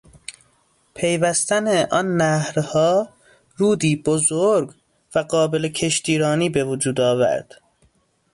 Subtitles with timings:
[0.95, 3.09] پیوستن آن نهرها
[3.57, 4.73] رودی بزرگ
[5.15, 7.55] و قابل کشتیرانی به وجود آورد.